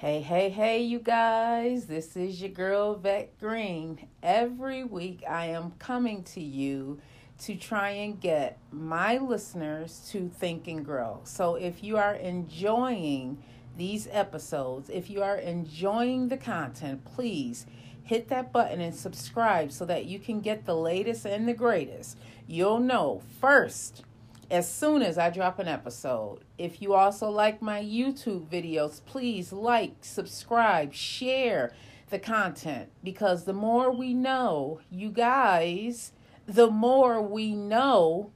[0.00, 1.86] Hey, hey, hey, you guys.
[1.86, 4.06] This is your girl, Vet Green.
[4.22, 7.00] Every week I am coming to you
[7.40, 11.22] to try and get my listeners to think and grow.
[11.24, 13.42] So if you are enjoying
[13.76, 17.66] these episodes, if you are enjoying the content, please
[18.04, 22.16] hit that button and subscribe so that you can get the latest and the greatest.
[22.46, 24.04] You'll know first
[24.50, 26.40] as soon as I drop an episode.
[26.56, 31.72] If you also like my YouTube videos, please like, subscribe, share
[32.10, 36.12] the content because the more we know, you guys,
[36.46, 38.32] the more we know,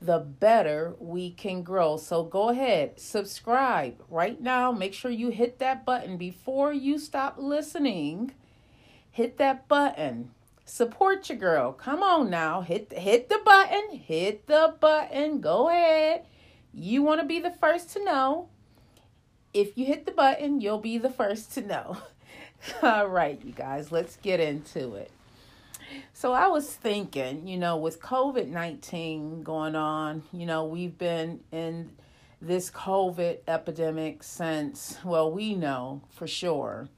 [0.00, 1.96] the better we can grow.
[1.96, 4.70] So go ahead, subscribe right now.
[4.70, 8.32] Make sure you hit that button before you stop listening.
[9.10, 10.30] Hit that button
[10.68, 11.72] Support your girl.
[11.72, 12.60] Come on now.
[12.60, 13.96] Hit the, hit the button.
[13.96, 15.40] Hit the button.
[15.40, 16.26] Go ahead.
[16.74, 18.50] You want to be the first to know.
[19.54, 21.96] If you hit the button, you'll be the first to know.
[22.82, 25.10] All right, you guys, let's get into it.
[26.12, 31.40] So I was thinking, you know, with COVID 19 going on, you know, we've been
[31.50, 31.92] in
[32.42, 36.90] this COVID epidemic since, well, we know for sure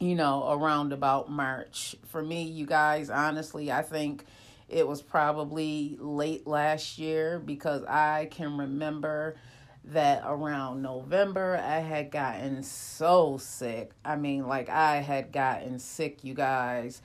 [0.00, 1.94] you know, around about March.
[2.06, 4.24] For me, you guys, honestly, I think
[4.68, 9.36] it was probably late last year because I can remember
[9.84, 13.92] that around November I had gotten so sick.
[14.04, 17.02] I mean, like I had gotten sick, you guys.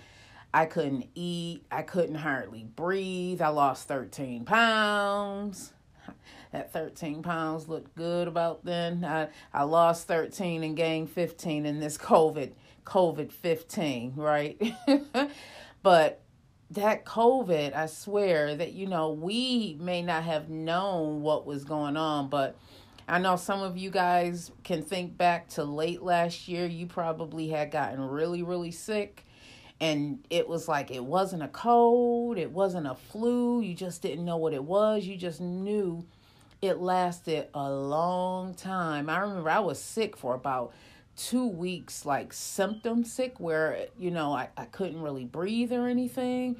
[0.53, 3.41] I couldn't eat, I couldn't hardly breathe.
[3.41, 5.73] I lost 13 pounds.
[6.53, 9.03] That 13 pounds looked good about then.
[9.03, 12.53] I, I lost 13 and gained 15 in this COVID
[12.85, 14.61] COVID 15, right?
[15.83, 16.21] but
[16.71, 21.97] that COVID, I swear that, you know, we may not have known what was going
[21.97, 22.57] on, but
[23.07, 26.65] I know some of you guys can think back to late last year.
[26.65, 29.25] You probably had gotten really, really sick.
[29.79, 33.61] And it was like it wasn't a cold, it wasn't a flu.
[33.61, 35.03] You just didn't know what it was.
[35.03, 36.05] You just knew
[36.61, 39.09] it lasted a long time.
[39.09, 40.73] I remember I was sick for about
[41.15, 46.57] two weeks like symptom sick where you know I, I couldn't really breathe or anything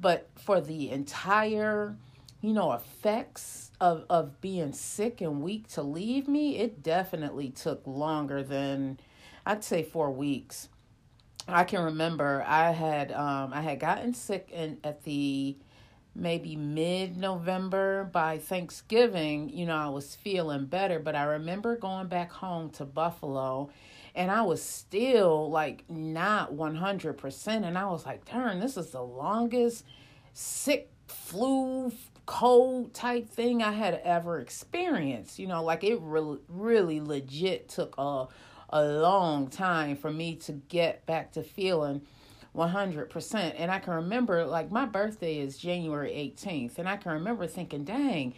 [0.00, 1.96] but for the entire
[2.40, 7.84] you know effects of of being sick and weak to leave me it definitely took
[7.86, 8.98] longer than
[9.44, 10.68] i'd say four weeks
[11.48, 15.56] i can remember i had um i had gotten sick and at the
[16.18, 20.98] maybe mid November by Thanksgiving, you know, I was feeling better.
[20.98, 23.70] But I remember going back home to Buffalo
[24.16, 27.46] and I was still like not 100%.
[27.48, 29.84] And I was like, darn, this is the longest
[30.32, 31.92] sick flu
[32.24, 35.38] cold type thing I had ever experienced.
[35.38, 38.26] You know, like it really, really legit took a,
[38.70, 42.00] a long time for me to get back to feeling
[42.56, 43.54] 100%.
[43.58, 46.78] And I can remember, like, my birthday is January 18th.
[46.78, 48.34] And I can remember thinking, dang,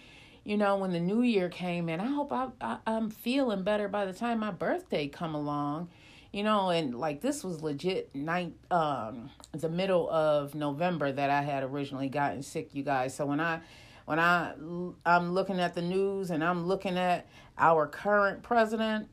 [0.49, 3.87] you know, when the new year came in, I hope I, I I'm feeling better
[3.87, 5.91] by the time my birthday come along,
[6.33, 11.43] you know, and like this was legit night um the middle of November that I
[11.43, 13.15] had originally gotten sick, you guys.
[13.15, 13.61] So when I
[14.07, 14.55] when I
[15.05, 19.11] I'm looking at the news and I'm looking at our current president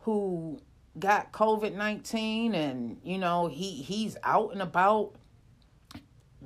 [0.00, 0.58] who
[0.98, 5.16] got COVID-19 and you know, he he's out and about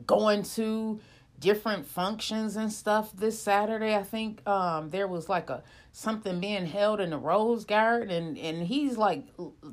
[0.05, 0.99] going to
[1.43, 3.95] different functions and stuff this Saturday.
[3.95, 8.39] I think um, there was like a something being held in the Rose Garden, and
[8.39, 9.25] and he's like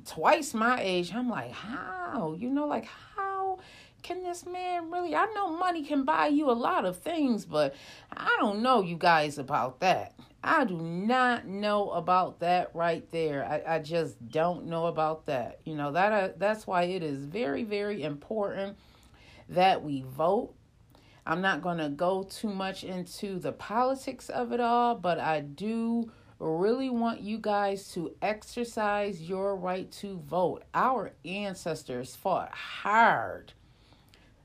[0.06, 1.14] twice my age.
[1.14, 2.36] I'm like, how?
[2.38, 3.60] You know, like how
[4.02, 5.16] can this man really?
[5.16, 7.76] I know money can buy you a lot of things, but
[8.12, 10.16] I don't know you guys about that.
[10.44, 13.46] I do not know about that right there.
[13.46, 15.60] I, I just don't know about that.
[15.66, 18.76] You know that uh, that's why it is very very important
[19.50, 20.54] that we vote
[21.26, 25.42] I'm not going to go too much into the politics of it all, but I
[25.42, 30.64] do really want you guys to exercise your right to vote.
[30.74, 33.54] Our ancestors fought hard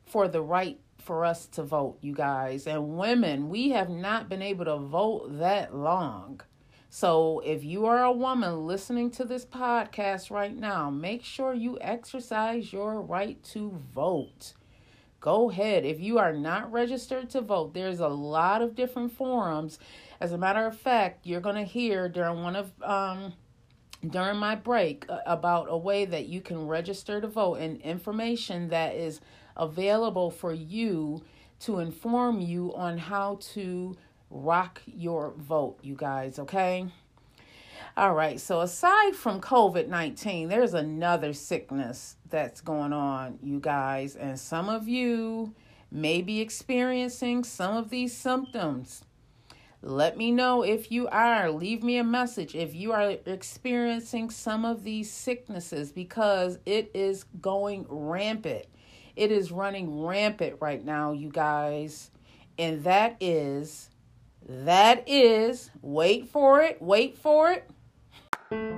[0.04, 2.66] for the right for us to vote, you guys.
[2.66, 6.40] And women, we have not been able to vote that long.
[6.88, 11.76] So if you are a woman listening to this podcast right now, make sure you
[11.80, 14.54] exercise your right to vote
[15.24, 15.86] go ahead.
[15.86, 19.78] If you are not registered to vote, there's a lot of different forums.
[20.20, 23.32] As a matter of fact, you're going to hear during one of um
[24.06, 28.68] during my break uh, about a way that you can register to vote and information
[28.68, 29.22] that is
[29.56, 31.22] available for you
[31.60, 33.96] to inform you on how to
[34.28, 36.86] rock your vote, you guys, okay?
[37.96, 44.16] All right, so aside from COVID 19, there's another sickness that's going on, you guys,
[44.16, 45.54] and some of you
[45.92, 49.04] may be experiencing some of these symptoms.
[49.80, 51.52] Let me know if you are.
[51.52, 57.26] Leave me a message if you are experiencing some of these sicknesses because it is
[57.40, 58.66] going rampant.
[59.14, 62.10] It is running rampant right now, you guys.
[62.58, 63.88] And that is,
[64.48, 67.70] that is, wait for it, wait for it
[68.50, 68.76] Hey,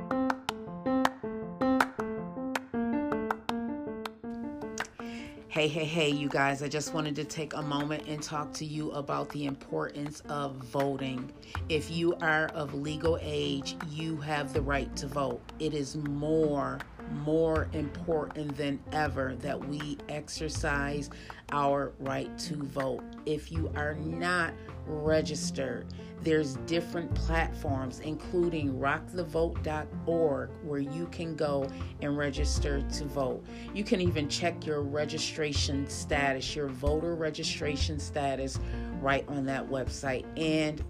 [5.69, 6.63] hey, hey, you guys.
[6.63, 10.55] I just wanted to take a moment and talk to you about the importance of
[10.57, 11.33] voting.
[11.69, 15.41] If you are of legal age, you have the right to vote.
[15.59, 16.79] It is more,
[17.11, 21.11] more important than ever that we exercise
[21.51, 23.03] our right to vote.
[23.25, 24.53] If you are not
[24.87, 25.87] registered,
[26.23, 31.69] there's different platforms, including rockthevote.org, where you can go
[32.01, 33.45] and register to vote.
[33.75, 38.59] You can even check your registration status, your voter registration status,
[39.01, 40.25] right on that website.
[40.37, 40.83] And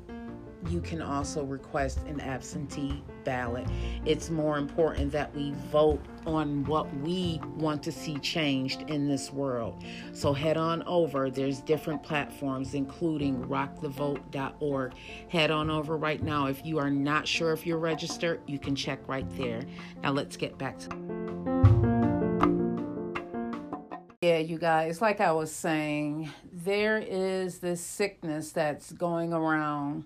[0.69, 3.67] you can also request an absentee ballot.
[4.05, 9.33] It's more important that we vote on what we want to see changed in this
[9.33, 9.85] world.
[10.13, 11.31] So head on over.
[11.31, 14.95] There's different platforms, including rockthevote.org.
[15.29, 16.47] Head on over right now.
[16.47, 19.63] If you are not sure if you're registered, you can check right there.
[20.03, 20.97] Now let's get back to.
[24.23, 30.05] Yeah, you guys, like I was saying, there is this sickness that's going around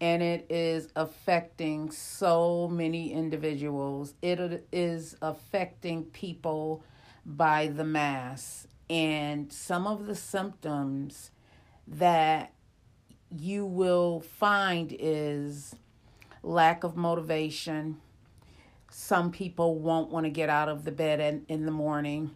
[0.00, 4.14] and it is affecting so many individuals.
[4.20, 6.84] It is affecting people
[7.24, 8.66] by the mass.
[8.90, 11.30] And some of the symptoms
[11.88, 12.52] that
[13.36, 15.74] you will find is
[16.42, 18.00] lack of motivation.
[18.90, 22.30] Some people won't want to get out of the bed in, in the morning.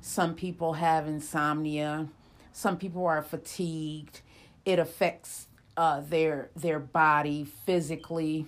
[0.00, 2.08] Some people have insomnia.
[2.52, 4.20] Some people are fatigued.
[4.64, 5.46] It affects
[5.76, 8.46] uh, their their body physically.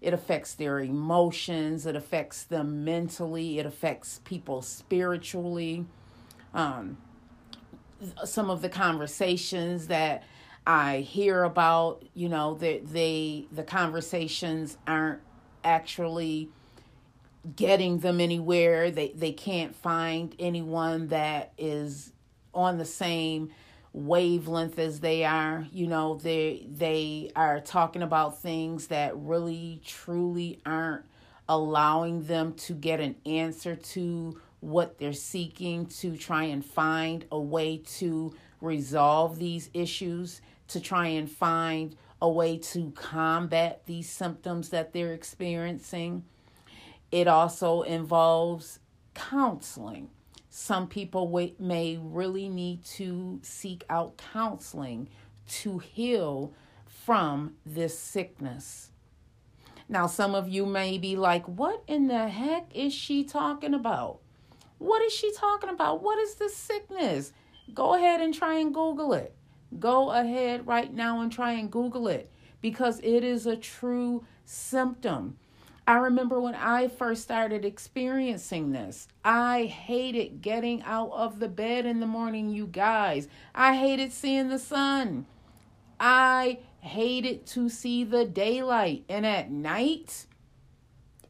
[0.00, 1.86] It affects their emotions.
[1.86, 3.58] It affects them mentally.
[3.58, 5.86] It affects people spiritually.
[6.54, 6.98] Um,
[8.24, 10.24] some of the conversations that
[10.66, 15.20] I hear about, you know, that they the conversations aren't
[15.64, 16.50] actually
[17.56, 18.90] getting them anywhere.
[18.90, 22.12] They they can't find anyone that is
[22.54, 23.50] on the same
[23.92, 25.66] wavelength as they are.
[25.72, 31.04] You know they they are talking about things that really truly aren't
[31.48, 37.38] allowing them to get an answer to what they're seeking to try and find a
[37.38, 44.68] way to resolve these issues to try and find a way to combat these symptoms
[44.68, 46.24] that they're experiencing.
[47.10, 48.78] It also involves
[49.12, 50.08] counseling
[50.54, 55.08] some people may really need to seek out counseling
[55.48, 56.52] to heal
[56.86, 58.90] from this sickness.
[59.88, 64.18] Now, some of you may be like, What in the heck is she talking about?
[64.76, 66.02] What is she talking about?
[66.02, 67.32] What is this sickness?
[67.72, 69.34] Go ahead and try and Google it.
[69.78, 75.38] Go ahead right now and try and Google it because it is a true symptom.
[75.86, 79.08] I remember when I first started experiencing this.
[79.24, 83.26] I hated getting out of the bed in the morning, you guys.
[83.52, 85.26] I hated seeing the sun.
[85.98, 89.04] I hated to see the daylight.
[89.08, 90.26] And at night,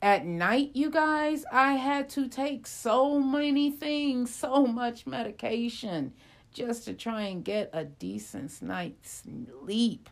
[0.02, 6.12] at night, you guys, I had to take so many things, so much medication
[6.52, 10.10] just to try and get a decent night's sleep.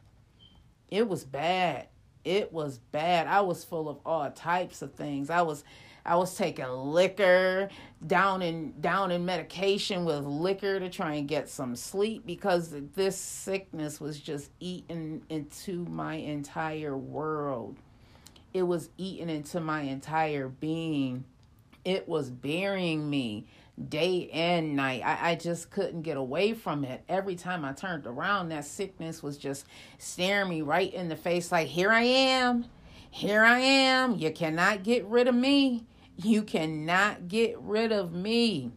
[0.91, 1.89] It was bad
[2.25, 3.27] it was bad.
[3.27, 5.31] I was full of all types of things.
[5.31, 5.65] I was
[6.05, 7.69] I was taking liquor,
[8.07, 13.17] down in down in medication with liquor to try and get some sleep because this
[13.17, 17.77] sickness was just eating into my entire world.
[18.53, 21.25] It was eating into my entire being.
[21.85, 23.47] It was burying me
[23.89, 25.03] day and night.
[25.05, 27.03] I, I just couldn't get away from it.
[27.09, 29.67] Every time I turned around, that sickness was just
[29.99, 32.67] staring me right in the face like, here I am.
[33.11, 34.17] Here I am.
[34.17, 35.87] You cannot get rid of me.
[36.17, 38.73] You cannot get rid of me.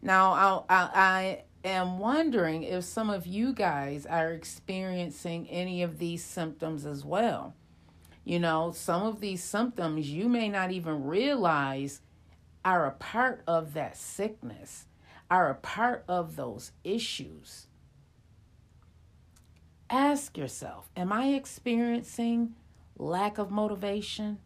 [0.00, 5.98] Now, I, I, I am wondering if some of you guys are experiencing any of
[5.98, 7.54] these symptoms as well.
[8.24, 12.00] You know, some of these symptoms you may not even realize
[12.64, 14.86] are a part of that sickness,
[15.30, 17.66] are a part of those issues.
[19.90, 22.54] Ask yourself Am I experiencing
[22.96, 24.38] lack of motivation?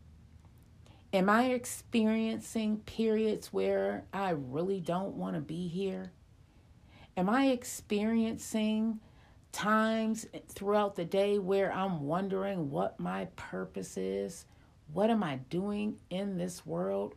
[1.13, 6.13] Am I experiencing periods where I really don't want to be here?
[7.17, 9.01] Am I experiencing
[9.51, 14.45] times throughout the day where I'm wondering what my purpose is?
[14.93, 17.15] What am I doing in this world?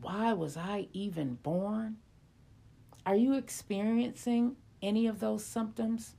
[0.00, 1.96] Why was I even born?
[3.04, 6.14] Are you experiencing any of those symptoms?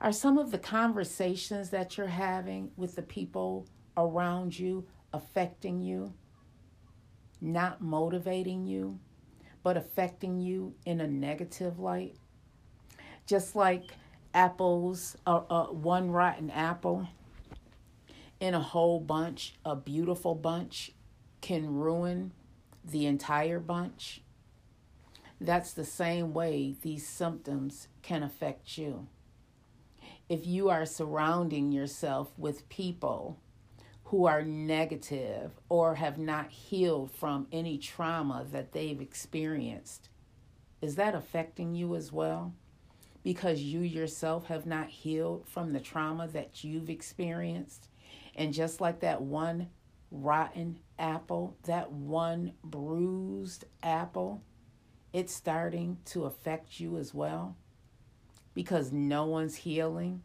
[0.00, 6.14] Are some of the conversations that you're having with the people around you affecting you,
[7.40, 8.98] not motivating you,
[9.62, 12.16] but affecting you in a negative light?
[13.26, 13.90] Just like
[14.32, 17.08] apples, uh, uh, one rotten apple
[18.40, 20.92] in a whole bunch, a beautiful bunch,
[21.40, 22.32] can ruin
[22.90, 24.22] the entire bunch.
[25.40, 29.08] That's the same way these symptoms can affect you.
[30.28, 33.38] If you are surrounding yourself with people
[34.04, 40.08] who are negative or have not healed from any trauma that they've experienced,
[40.80, 42.54] is that affecting you as well?
[43.22, 47.88] Because you yourself have not healed from the trauma that you've experienced.
[48.34, 49.68] And just like that one
[50.10, 54.42] rotten apple, that one bruised apple,
[55.12, 57.56] it's starting to affect you as well
[58.54, 60.22] because no one's healing?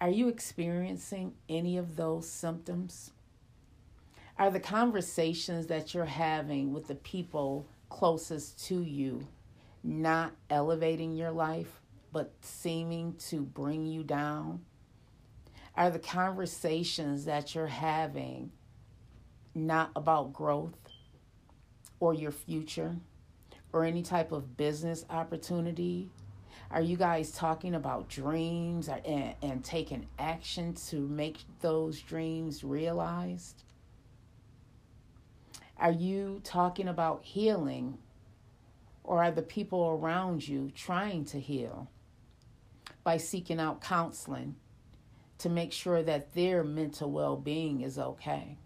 [0.00, 3.12] Are you experiencing any of those symptoms?
[4.38, 9.26] Are the conversations that you're having with the people closest to you
[9.82, 11.80] not elevating your life,
[12.12, 14.60] but seeming to bring you down?
[15.78, 18.52] Are the conversations that you're having
[19.54, 20.76] not about growth
[22.00, 22.96] or your future?
[23.72, 26.10] or any type of business opportunity?
[26.70, 33.64] Are you guys talking about dreams and, and taking action to make those dreams realized?
[35.78, 37.98] Are you talking about healing?
[39.04, 41.88] Or are the people around you trying to heal
[43.04, 44.56] by seeking out counseling
[45.38, 48.58] to make sure that their mental well being is okay?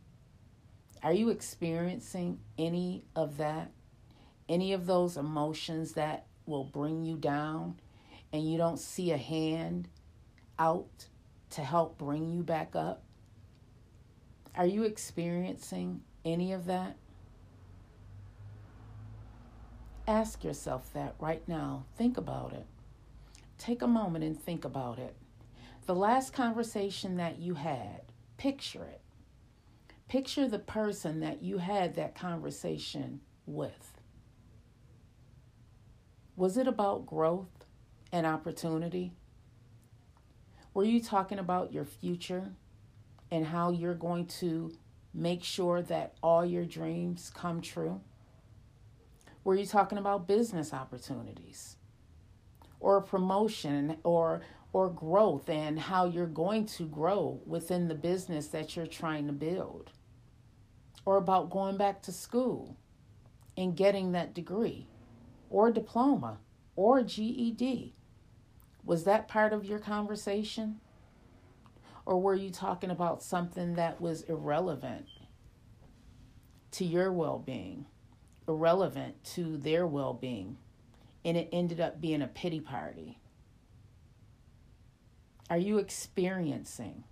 [1.03, 3.73] Are you experiencing any of that?
[4.53, 7.81] any of those emotions that will bring you down
[8.33, 9.89] and you don't see a hand
[10.59, 11.07] out
[11.49, 13.03] to help bring you back up?
[14.55, 16.97] Are you experiencing any of that?
[20.07, 21.87] Ask yourself that right now.
[21.97, 22.67] Think about it.
[23.57, 25.17] Take a moment and think about it.
[25.87, 28.03] The last conversation that you had,
[28.37, 29.01] picture it.
[30.09, 33.99] Picture the person that you had that conversation with.
[36.37, 37.67] Was it about growth
[38.13, 39.13] and opportunity?
[40.73, 42.53] Were you talking about your future
[43.31, 44.73] and how you're going to
[45.13, 48.01] make sure that all your dreams come true?
[49.43, 51.77] Were you talking about business opportunities
[52.79, 58.49] or a promotion or or growth and how you're going to grow within the business
[58.49, 59.91] that you're trying to build?
[61.05, 62.77] Or about going back to school
[63.57, 64.89] and getting that degree?
[65.53, 66.39] or diploma
[66.75, 67.95] or GED.
[68.85, 70.81] Was that part of your conversation?
[72.05, 75.07] Or were you talking about something that was irrelevant
[76.73, 77.87] to your well being,
[78.49, 80.57] irrelevant to their well being,
[81.25, 83.21] and it ended up being a pity party?
[85.53, 87.05] Are you experiencing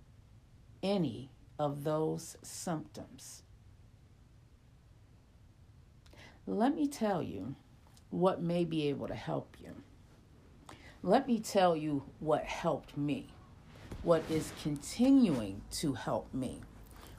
[0.81, 1.29] any
[1.59, 3.43] of those symptoms?
[6.47, 7.53] Let me tell you
[8.09, 9.75] what may be able to help you.
[11.03, 13.27] Let me tell you what helped me,
[14.01, 16.61] what is continuing to help me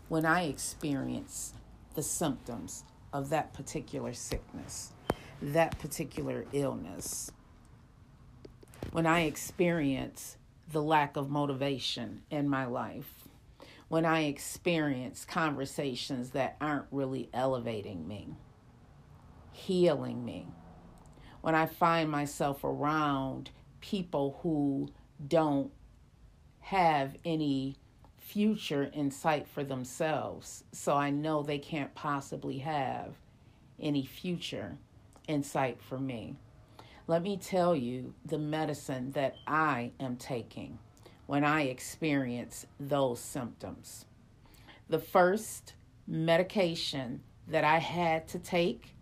[0.08, 1.54] when I experience
[1.94, 4.90] the symptoms of that particular sickness,
[5.40, 7.30] that particular illness.
[8.90, 10.36] When I experience
[10.72, 13.12] the lack of motivation in my life,
[13.88, 18.34] when I experience conversations that aren't really elevating me,
[19.52, 20.46] healing me,
[21.42, 23.50] when I find myself around
[23.80, 24.88] people who
[25.28, 25.70] don't
[26.60, 27.76] have any
[28.16, 30.64] future in sight for themselves.
[30.72, 33.14] So I know they can't possibly have
[33.78, 34.78] any future
[35.28, 36.36] in sight for me.
[37.06, 40.78] Let me tell you the medicine that I am taking
[41.26, 44.06] when I experience those symptoms.
[44.88, 45.74] The first
[46.06, 48.94] medication that I had to take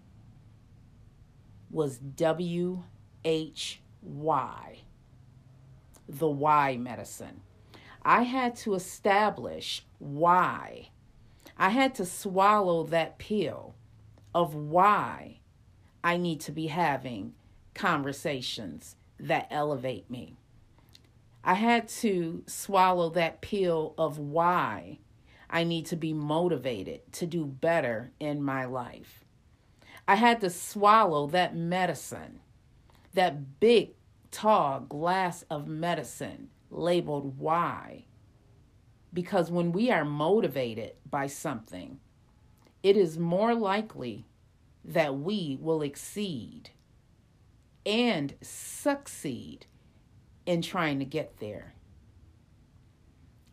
[1.70, 2.82] was W
[3.24, 4.78] H Y,
[6.08, 7.42] the why medicine.
[8.02, 10.88] I had to establish why
[11.58, 13.74] I had to swallow that pill
[14.34, 15.40] of why
[16.02, 17.34] I need to be having
[17.80, 20.36] conversations that elevate me.
[21.42, 24.98] I had to swallow that pill of why
[25.48, 29.24] I need to be motivated to do better in my life.
[30.06, 32.40] I had to swallow that medicine,
[33.14, 33.92] that big,
[34.30, 38.04] tall glass of medicine labeled why.
[39.10, 41.98] Because when we are motivated by something,
[42.82, 44.26] it is more likely
[44.84, 46.72] that we will exceed
[47.84, 49.66] and succeed
[50.46, 51.74] in trying to get there.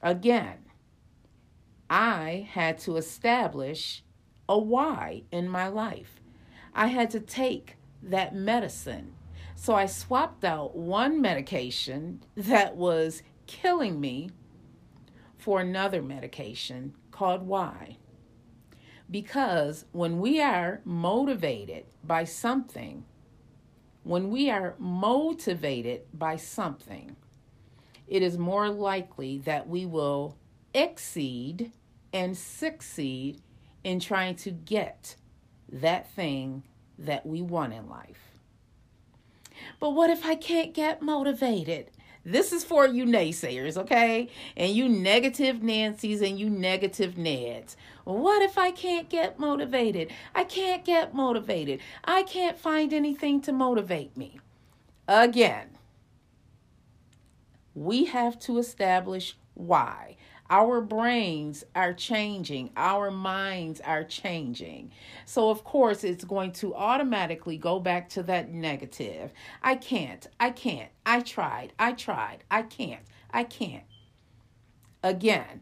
[0.02, 0.60] Again,
[1.90, 4.04] I had to establish
[4.50, 6.22] a why in my life.
[6.74, 9.14] I had to take that medicine.
[9.56, 14.30] So I swapped out one medication that was killing me
[15.38, 17.98] for another medication called why.
[19.10, 23.06] Because when we are motivated by something,
[24.08, 27.16] when we are motivated by something,
[28.08, 30.38] it is more likely that we will
[30.74, 31.72] exceed
[32.14, 33.42] and succeed
[33.84, 35.16] in trying to get
[35.70, 36.64] that thing
[36.98, 38.40] that we want in life.
[39.80, 41.92] But what if I can't get motivated?
[42.28, 44.28] This is for you naysayers, okay?
[44.58, 47.78] And you negative Nancy's and you negative Neds.
[48.04, 50.12] What if I can't get motivated?
[50.36, 51.80] I can't get motivated.
[52.04, 54.42] I can't find anything to motivate me.
[55.08, 55.78] Again,
[57.74, 60.18] we have to establish why.
[60.50, 64.92] Our brains are changing, our minds are changing.
[65.26, 69.32] So, of course, it's going to automatically go back to that negative.
[69.62, 73.84] I can't, I can't, I tried, I tried, I can't, I can't.
[75.04, 75.62] Again,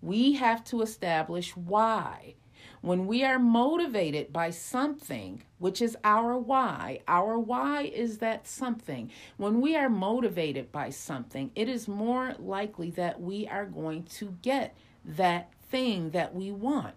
[0.00, 2.34] we have to establish why.
[2.80, 9.10] When we are motivated by something, which is our why, our why is that something.
[9.36, 14.36] When we are motivated by something, it is more likely that we are going to
[14.42, 16.94] get that thing that we want.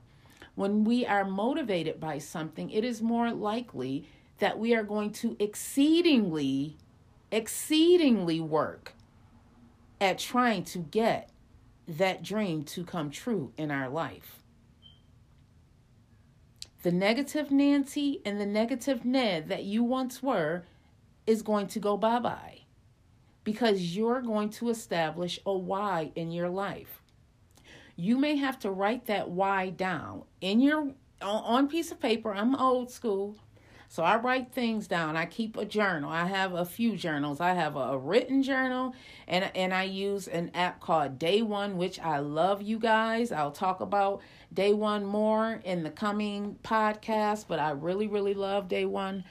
[0.56, 4.08] When we are motivated by something, it is more likely
[4.40, 6.78] that we are going to exceedingly,
[7.32, 8.94] exceedingly work
[10.00, 11.30] at trying to get
[11.88, 14.41] that dream to come true in our life.
[16.84, 20.64] The negative Nancy and the negative Ned that you once were
[21.28, 22.62] is going to go bye bye
[23.44, 27.02] because you're going to establish a why in your life.
[27.96, 32.34] You may have to write that why down in your on piece of paper.
[32.34, 33.38] I'm old school.
[33.92, 35.18] So I write things down.
[35.18, 36.10] I keep a journal.
[36.10, 37.42] I have a few journals.
[37.42, 38.96] I have a, written journal
[39.28, 43.34] and and I use an app called Day One, which I love you guys.
[43.34, 44.22] I'll talk about
[44.54, 49.26] Day One more in the coming podcast, but I really really love Day One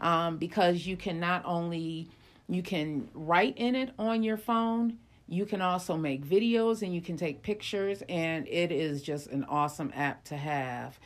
[0.00, 2.08] um, because you can not only
[2.48, 4.96] you can write in it on your phone,
[5.28, 9.44] you can also make videos and you can take pictures, and it is just an
[9.44, 10.98] awesome app to have.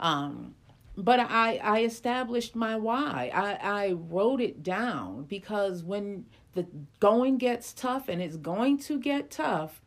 [0.00, 0.56] Um,
[0.96, 3.30] but I, I established my why.
[3.34, 6.66] I, I wrote it down because when the
[7.00, 9.82] going gets tough, and it's going to get tough,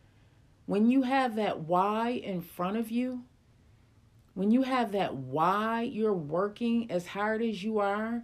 [0.68, 3.24] when you have that why in front of you,
[4.36, 8.24] when you have that why you're working as hard as you are,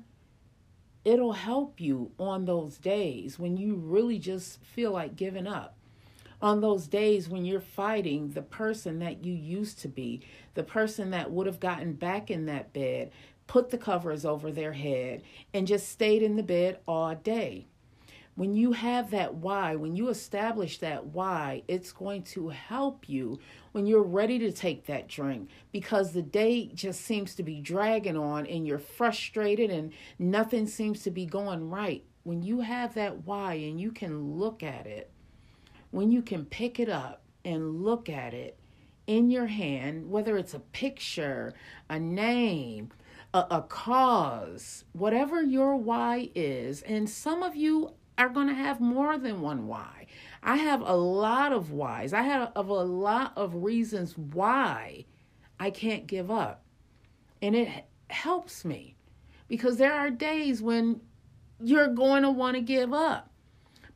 [1.03, 5.75] it'll help you on those days when you really just feel like giving up
[6.41, 10.21] on those days when you're fighting the person that you used to be,
[10.55, 13.11] the person that would have gotten back in that bed,
[13.47, 15.21] put the covers over their head,
[15.53, 17.67] and just stayed in the bed all day.
[18.33, 23.39] When you have that why, when you establish that why, it's going to help you
[23.71, 28.17] when you're ready to take that drink because the day just seems to be dragging
[28.17, 32.03] on and you're frustrated and nothing seems to be going right.
[32.23, 35.11] When you have that why and you can look at it
[35.95, 38.59] when you can pick it up and look at it
[39.07, 41.53] in your hand, whether it's a picture,
[41.89, 42.89] a name,
[43.33, 48.79] a, a cause, whatever your why is, and some of you are going to have
[48.79, 50.07] more than one why.
[50.41, 52.13] I have a lot of whys.
[52.13, 55.05] I have of a lot of reasons why
[55.59, 56.63] I can't give up.
[57.41, 58.95] And it helps me
[59.47, 61.01] because there are days when
[61.59, 63.29] you're going to want to give up.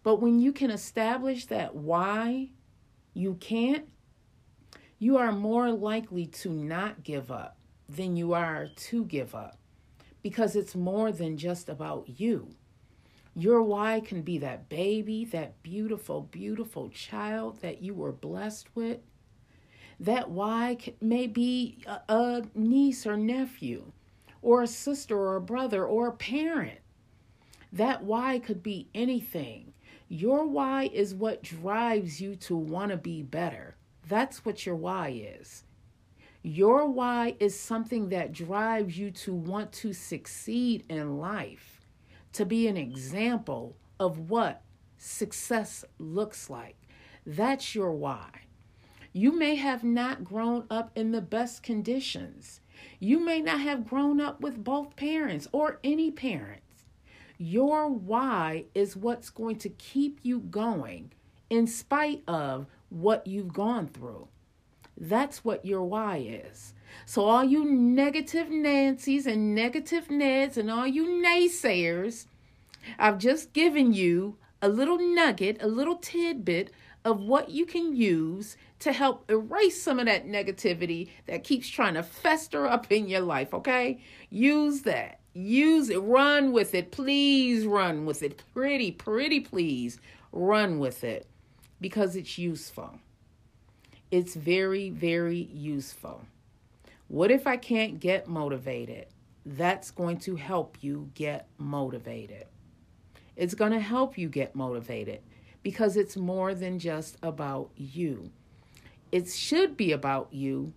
[0.03, 2.49] But when you can establish that why
[3.13, 3.87] you can't,
[4.99, 7.57] you are more likely to not give up
[7.87, 9.57] than you are to give up
[10.21, 12.55] because it's more than just about you.
[13.35, 18.99] Your why can be that baby, that beautiful, beautiful child that you were blessed with,
[19.99, 23.91] That why may be a, niece or nephew,
[24.41, 26.79] or a sister or a brother or a parent.
[27.71, 29.73] That why could be anything.
[30.09, 33.75] Your why is what drives you to want to be better.
[34.09, 35.63] That's what your why is.
[36.41, 41.85] Your why is something that drives you to want to succeed in life,
[42.33, 44.63] to be an example of what
[44.97, 46.75] success looks like.
[47.23, 48.29] That's your why.
[49.13, 52.61] You may have not grown up in the best conditions.
[52.99, 56.85] You may not have grown up with both parents or any parents.
[57.37, 61.11] Your why is what's going to keep you going
[61.49, 64.27] in spite of what you've gone through.
[64.97, 66.73] That's what your why is.
[67.05, 72.25] So, all you negative Nancy's and negative Neds and all you naysayers,
[72.97, 76.71] I've just given you a little nugget, a little tidbit
[77.05, 81.93] of what you can use to help erase some of that negativity that keeps trying
[81.93, 84.01] to fester up in your life, okay?
[84.29, 85.19] Use that.
[85.33, 85.99] Use it.
[85.99, 86.91] Run with it.
[86.91, 88.41] Please run with it.
[88.53, 89.99] Pretty, pretty please
[90.31, 91.25] run with it
[91.81, 92.99] because it's useful.
[94.11, 96.21] It's very, very useful.
[97.07, 99.07] What if I can't get motivated?
[99.45, 102.45] That's going to help you get motivated.
[103.35, 105.21] It's going to help you get motivated
[105.63, 108.31] because it's more than just about you.
[109.11, 110.73] It should be about you.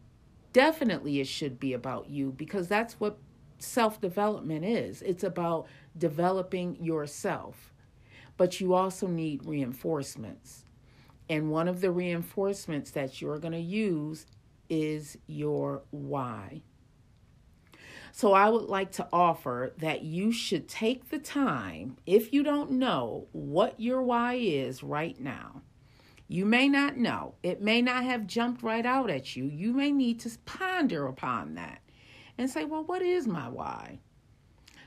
[0.52, 3.18] Definitely, it should be about you because that's what
[3.58, 5.02] self development is.
[5.02, 7.72] It's about developing yourself.
[8.36, 10.61] But you also need reinforcements.
[11.32, 14.26] And one of the reinforcements that you're going to use
[14.68, 16.60] is your why.
[18.12, 22.72] So I would like to offer that you should take the time, if you don't
[22.72, 25.62] know what your why is right now.
[26.28, 27.36] You may not know.
[27.42, 29.46] It may not have jumped right out at you.
[29.46, 31.80] You may need to ponder upon that
[32.36, 34.00] and say, well, what is my why?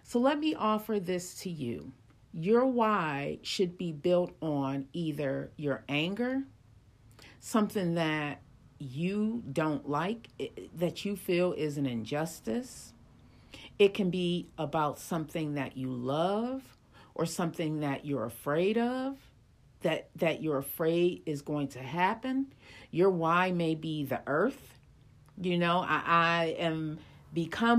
[0.03, 1.91] So let me offer this to you
[2.37, 6.43] your why should be built on either your anger,
[7.39, 8.41] something that
[8.77, 10.27] you don't like,
[10.75, 12.91] that you feel is an injustice.
[13.79, 16.61] It can be about something that you love
[17.13, 19.17] or something that you're afraid of,
[19.81, 22.47] that, that you're afraid is going to happen.
[22.91, 24.73] Your why may be the earth.
[25.41, 26.99] You know, I, I am
[27.33, 27.73] become